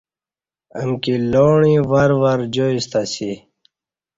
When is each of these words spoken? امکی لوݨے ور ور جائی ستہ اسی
امکی 0.79 1.13
لوݨے 1.31 1.75
ور 1.89 2.11
ور 2.21 2.39
جائی 2.53 2.79
ستہ 2.85 2.99
اسی 3.07 3.31